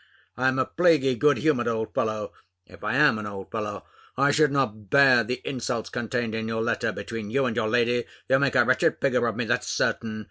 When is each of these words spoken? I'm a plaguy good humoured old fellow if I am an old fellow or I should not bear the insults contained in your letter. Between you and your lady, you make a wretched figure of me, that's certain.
I'm 0.35 0.57
a 0.57 0.65
plaguy 0.65 1.13
good 1.13 1.37
humoured 1.37 1.67
old 1.67 1.93
fellow 1.93 2.33
if 2.65 2.83
I 2.83 2.95
am 2.95 3.19
an 3.19 3.27
old 3.27 3.51
fellow 3.51 3.85
or 4.17 4.23
I 4.23 4.31
should 4.31 4.51
not 4.51 4.89
bear 4.89 5.23
the 5.23 5.47
insults 5.47 5.91
contained 5.91 6.33
in 6.33 6.47
your 6.47 6.63
letter. 6.63 6.91
Between 6.91 7.29
you 7.29 7.45
and 7.45 7.55
your 7.55 7.69
lady, 7.69 8.05
you 8.27 8.39
make 8.39 8.55
a 8.55 8.65
wretched 8.65 8.97
figure 8.99 9.27
of 9.27 9.35
me, 9.35 9.45
that's 9.45 9.67
certain. 9.67 10.19